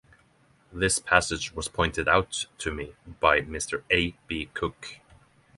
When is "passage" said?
0.97-1.53